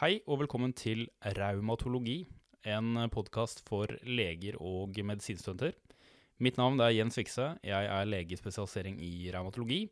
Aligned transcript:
Hei 0.00 0.22
og 0.32 0.38
velkommen 0.40 0.72
til 0.72 1.02
Raumatologi, 1.20 2.22
en 2.64 2.96
podkast 3.12 3.58
for 3.66 3.90
leger 4.08 4.56
og 4.56 4.96
medisinstudenter. 4.96 5.74
Mitt 6.40 6.56
navn 6.56 6.80
er 6.80 6.94
Jens 6.94 7.18
Vikse, 7.20 7.50
jeg 7.60 7.90
er 7.92 8.08
lege 8.08 8.32
i 8.32 8.38
spesialisering 8.40 8.96
i 9.04 9.28
raumatologi. 9.34 9.82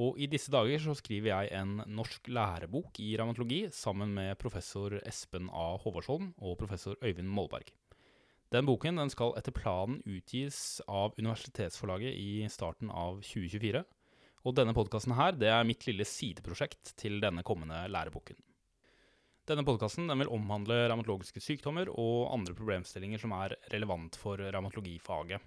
Og 0.00 0.16
i 0.16 0.30
disse 0.32 0.48
dager 0.48 0.80
så 0.80 0.96
skriver 0.96 1.28
jeg 1.34 1.52
en 1.60 1.84
norsk 1.92 2.32
lærebok 2.32 3.02
i 3.04 3.10
raumatologi 3.20 3.66
sammen 3.76 4.16
med 4.16 4.40
professor 4.40 4.96
Espen 5.04 5.52
A. 5.52 5.76
Håvardsholm 5.84 6.32
og 6.40 6.56
professor 6.64 6.96
Øyvind 7.04 7.28
Molberg. 7.28 7.68
Den 8.56 8.64
boken 8.64 8.96
den 8.96 9.12
skal 9.12 9.36
etter 9.36 9.52
planen 9.52 10.00
utgis 10.08 10.80
av 10.88 11.12
Universitetsforlaget 11.20 12.16
i 12.16 12.46
starten 12.48 12.88
av 12.88 13.20
2024. 13.20 13.84
Og 14.40 14.56
denne 14.56 14.72
podkasten 14.72 15.20
her, 15.20 15.36
det 15.36 15.52
er 15.52 15.68
mitt 15.68 15.84
lille 15.84 16.08
sideprosjekt 16.08 16.96
til 16.96 17.20
denne 17.20 17.44
kommende 17.44 17.84
læreboken. 17.92 18.40
Denne 19.50 19.64
podkasten 19.66 20.06
vil 20.06 20.28
omhandle 20.30 20.76
revmatologiske 20.84 21.40
sykdommer 21.42 21.88
og 21.98 22.28
andre 22.30 22.52
problemstillinger 22.54 23.18
som 23.18 23.32
er 23.34 23.56
relevant 23.72 24.14
for 24.14 24.38
revmatologifaget. 24.38 25.42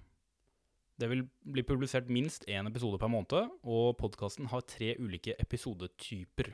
Det 0.99 1.07
vil 1.07 1.23
bli 1.55 1.63
publisert 1.63 2.11
minst 2.11 2.43
én 2.51 2.67
episode 2.67 2.99
per 2.99 3.07
måned, 3.13 3.53
og 3.63 3.95
podkasten 4.01 4.49
har 4.51 4.65
tre 4.67 4.91
ulike 4.99 5.37
episodetyper. 5.39 6.51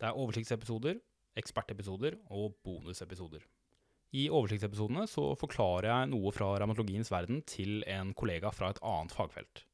Det 0.00 0.08
er 0.08 0.16
oversiktsepisoder, 0.16 0.96
ekspertepisoder 1.36 2.16
og 2.32 2.56
bonusepisoder. 2.64 3.44
I 4.16 4.30
oversiktsepisodene 4.32 5.04
så 5.12 5.34
forklarer 5.36 5.90
jeg 5.92 6.12
noe 6.14 6.32
fra 6.32 6.54
revmatologiens 6.56 7.12
verden 7.12 7.44
til 7.44 7.82
en 7.84 8.16
kollega 8.16 8.48
fra 8.48 8.72
et 8.72 8.80
annet 8.80 9.12
fagfelt. 9.12 9.66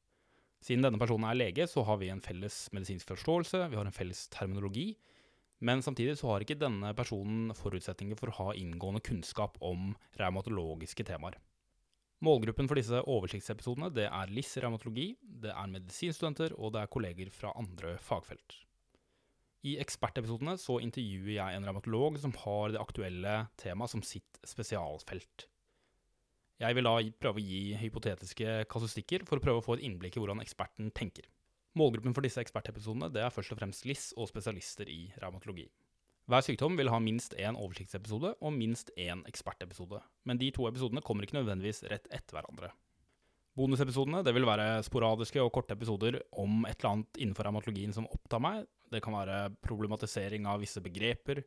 Siden 0.59 0.83
denne 0.83 0.99
personen 0.99 1.31
er 1.31 1.39
lege, 1.39 1.63
så 1.63 1.87
har 1.87 2.03
vi 2.03 2.11
en 2.11 2.23
felles 2.23 2.65
medisinsk 2.75 3.15
forståelse, 3.15 3.69
vi 3.71 3.79
har 3.79 3.87
en 3.87 3.95
felles 4.03 4.27
terminologi, 4.35 4.89
men 5.65 5.81
samtidig 5.81 6.17
så 6.19 6.29
har 6.29 6.45
ikke 6.45 6.59
denne 6.61 6.91
personen 6.97 7.49
forutsetninger 7.57 8.19
for 8.19 8.31
å 8.31 8.37
ha 8.39 8.53
inngående 8.59 9.01
kunnskap 9.05 9.57
om 9.65 9.93
revmatologiske 10.19 11.07
temaer. 11.07 11.39
Målgruppen 12.25 12.69
for 12.69 12.79
disse 12.79 13.01
oversiktsepisodene 13.11 13.89
det 13.93 14.05
er 14.07 14.31
LIS 14.31 14.53
revmatologi, 14.63 15.09
det 15.19 15.51
er 15.51 15.71
medisinstudenter 15.73 16.55
og 16.55 16.75
det 16.75 16.85
er 16.85 16.93
kolleger 16.93 17.33
fra 17.33 17.51
andre 17.59 17.97
fagfelt. 18.01 18.61
I 19.65 19.75
ekspertepisodene 19.81 20.55
så 20.61 20.77
intervjuer 20.85 21.33
jeg 21.39 21.57
en 21.57 21.65
revmatolog 21.65 22.19
som 22.21 22.33
har 22.43 22.75
det 22.75 22.81
aktuelle 22.81 23.35
temaet 23.57 23.95
som 23.95 24.03
sitt 24.05 24.39
spesialfelt. 24.45 25.47
Jeg 26.61 26.77
vil 26.77 26.87
da 26.87 26.93
prøve 27.19 27.41
å 27.41 27.43
gi 27.43 27.63
hypotetiske 27.81 28.61
kasustikker 28.71 29.25
for 29.27 29.41
å 29.41 29.43
prøve 29.43 29.59
å 29.59 29.65
få 29.65 29.75
et 29.75 29.87
innblikk 29.89 30.15
i 30.15 30.21
hvordan 30.23 30.43
eksperten 30.43 30.93
tenker. 30.95 31.25
Målgruppen 31.75 32.15
for 32.15 32.23
disse 32.23 32.39
ekspertepisodene 32.39 33.09
det 33.11 33.25
er 33.25 33.33
først 33.33 33.51
og 33.51 33.59
fremst 33.59 33.83
LIS 33.87 34.13
og 34.15 34.29
spesialister 34.31 34.87
i 34.91 35.09
revmatologi. 35.19 35.65
Hver 36.25 36.41
sykdom 36.41 36.77
vil 36.79 36.89
ha 36.89 36.97
minst 37.03 37.35
én 37.37 37.57
oversiktsepisode 37.59 38.31
og 38.39 38.53
minst 38.55 38.89
én 38.97 39.21
ekspertepisode, 39.29 39.99
men 40.25 40.39
de 40.41 40.47
to 40.55 40.65
episodene 40.69 41.03
kommer 41.05 41.27
ikke 41.27 41.37
nødvendigvis 41.37 41.83
rett 41.91 42.07
etter 42.09 42.39
hverandre. 42.39 42.71
Bonusepisodene 43.55 44.23
det 44.25 44.33
vil 44.35 44.47
være 44.47 44.81
sporadiske 44.83 45.43
og 45.43 45.51
korte 45.55 45.75
episoder 45.77 46.17
om 46.41 46.65
et 46.67 46.79
eller 46.79 46.91
annet 46.91 47.19
innenfor 47.21 47.47
revmatologien 47.47 47.93
som 47.95 48.07
opptar 48.09 48.41
meg. 48.43 48.65
Det 48.91 49.03
kan 49.03 49.15
være 49.15 49.37
problematisering 49.63 50.47
av 50.49 50.63
visse 50.63 50.81
begreper, 50.83 51.43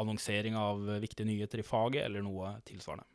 annonsering 0.00 0.56
av 0.56 0.84
viktige 1.02 1.28
nyheter 1.28 1.60
i 1.60 1.66
faget 1.66 2.04
eller 2.04 2.24
noe 2.24 2.54
tilsvarende. 2.68 3.08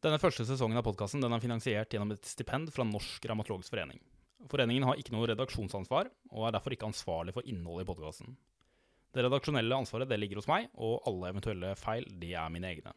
Denne 0.00 0.18
første 0.22 0.46
sesongen 0.48 0.80
av 0.80 0.86
podkasten 0.86 1.22
er 1.26 1.42
finansiert 1.44 1.92
gjennom 1.92 2.14
et 2.14 2.24
stipend 2.24 2.72
fra 2.72 2.86
Norsk 2.88 3.26
revmatologisk 3.28 3.74
forening. 3.74 4.00
Foreningen 4.48 4.86
har 4.88 4.96
ikke 5.00 5.12
noe 5.12 5.28
redaksjonsansvar, 5.28 6.08
og 6.32 6.46
er 6.46 6.56
derfor 6.56 6.74
ikke 6.74 6.88
ansvarlig 6.88 7.34
for 7.36 7.46
innholdet 7.48 7.84
i 7.84 7.90
podkasten. 7.90 8.38
Det 9.10 9.24
redaksjonelle 9.26 9.76
ansvaret 9.82 10.08
det 10.08 10.20
ligger 10.20 10.40
hos 10.40 10.48
meg, 10.48 10.70
og 10.78 11.02
alle 11.10 11.32
eventuelle 11.32 11.74
feil 11.78 12.06
de 12.22 12.32
er 12.38 12.52
mine 12.54 12.70
egne. 12.70 12.94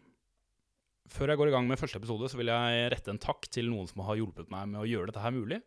Før 1.12 1.34
jeg 1.34 1.40
går 1.42 1.50
i 1.50 1.54
gang 1.56 1.68
med 1.68 1.80
første 1.82 2.00
episode, 2.00 2.30
så 2.32 2.40
vil 2.40 2.52
jeg 2.54 2.90
rette 2.94 3.12
en 3.12 3.22
takk 3.22 3.50
til 3.52 3.68
noen 3.72 3.90
som 3.90 4.06
har 4.08 4.20
hjulpet 4.20 4.52
meg 4.54 4.70
med 4.72 4.84
å 4.84 4.88
gjøre 4.88 5.12
dette 5.12 5.24
her 5.24 5.36
mulig. 5.36 5.60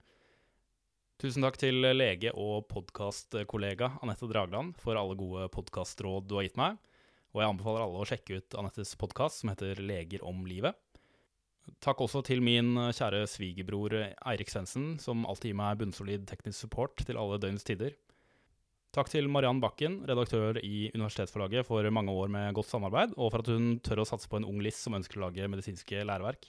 Tusen 1.21 1.45
takk 1.45 1.59
til 1.61 1.81
lege 1.97 2.33
og 2.37 2.67
podkastkollega 2.71 3.95
Anette 4.05 4.29
Dragland 4.29 4.77
for 4.81 4.99
alle 5.01 5.17
gode 5.17 5.47
podkastråd 5.53 6.27
du 6.29 6.37
har 6.39 6.47
gitt 6.47 6.59
meg. 6.61 6.77
Og 7.35 7.43
jeg 7.43 7.53
anbefaler 7.53 7.85
alle 7.85 8.01
å 8.01 8.09
sjekke 8.09 8.41
ut 8.41 8.57
Anettes 8.61 8.95
podkast 9.01 9.43
som 9.43 9.53
heter 9.53 9.81
Leger 9.81 10.25
om 10.25 10.45
livet. 10.49 10.77
Takk 11.83 12.01
også 12.05 12.23
til 12.27 12.43
min 12.45 12.75
kjære 12.95 13.25
svigerbror 13.31 13.95
Eirik 13.99 14.51
Svendsen, 14.51 14.97
som 15.03 15.27
alltid 15.27 15.53
gir 15.53 15.59
meg 15.59 15.79
bunnsolid 15.81 16.27
teknisk 16.31 16.67
support 16.67 17.03
til 17.03 17.19
alle 17.21 17.41
døgnets 17.43 17.67
tider. 17.67 17.97
Takk 18.97 19.11
til 19.13 19.27
Mariann 19.29 19.59
Bakken, 19.61 19.99
redaktør 20.09 20.57
i 20.65 20.87
Universitetsforlaget, 20.95 21.67
for 21.69 21.85
mange 21.93 22.15
år 22.17 22.31
med 22.33 22.55
godt 22.57 22.71
samarbeid, 22.71 23.13
og 23.21 23.33
for 23.35 23.43
at 23.43 23.51
hun 23.53 23.75
tør 23.85 24.01
å 24.01 24.07
satse 24.09 24.31
på 24.31 24.39
en 24.41 24.47
ung 24.49 24.63
liss 24.65 24.79
som 24.87 24.97
ønsker 24.97 25.21
å 25.21 25.27
lage 25.27 25.51
medisinske 25.53 26.01
læreverk. 26.07 26.49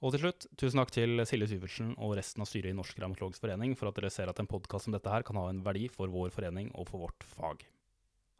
Og 0.00 0.14
til 0.14 0.24
slutt, 0.24 0.46
tusen 0.56 0.80
takk 0.80 0.90
til 0.96 1.20
Silje 1.28 1.50
Syvertsen 1.50 1.92
og 2.00 2.16
resten 2.16 2.40
av 2.40 2.48
styret 2.48 2.72
i 2.72 2.76
Norsk 2.76 2.98
Revmatologisk 2.98 3.44
forening 3.44 3.76
for 3.76 3.90
at 3.90 3.98
dere 4.00 4.10
ser 4.10 4.32
at 4.32 4.40
en 4.40 4.48
podkast 4.48 4.88
som 4.88 4.96
dette 4.96 5.12
her 5.12 5.26
kan 5.28 5.36
ha 5.36 5.44
en 5.52 5.60
verdi 5.66 5.90
for 5.92 6.10
vår 6.10 6.32
forening 6.32 6.72
og 6.72 6.88
for 6.88 7.04
vårt 7.04 7.26
fag. 7.36 7.66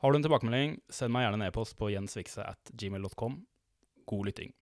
Har 0.00 0.10
du 0.10 0.16
en 0.16 0.25
tilbakemelding, 0.25 0.78
send 0.88 1.12
meg 1.12 1.27
gjerne 1.27 1.42
en 1.42 1.50
e-post 1.50 1.77
på 1.77 1.92
jensvikse 1.92 2.42
at 2.42 2.72
gmail.com. 2.72 3.37
God 4.09 4.31
lytting. 4.31 4.54